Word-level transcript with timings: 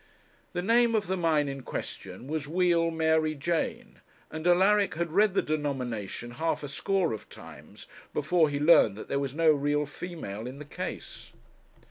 The 0.53 0.63
name 0.63 0.95
of 0.95 1.05
the 1.05 1.15
mine 1.15 1.47
in 1.47 1.61
question 1.61 2.25
was 2.25 2.47
Wheal 2.47 2.89
Mary 2.89 3.35
Jane, 3.35 4.01
and 4.31 4.47
Alaric 4.47 4.95
had 4.95 5.11
read 5.11 5.35
the 5.35 5.43
denomination 5.43 6.31
half 6.31 6.63
a 6.63 6.67
score 6.67 7.13
of 7.13 7.29
times 7.29 7.85
before 8.11 8.49
he 8.49 8.59
learnt 8.59 8.95
that 8.95 9.09
there 9.09 9.19
was 9.19 9.35
no 9.35 9.51
real 9.51 9.85
female 9.85 10.47
in 10.47 10.57
the 10.57 10.65
case. 10.65 11.33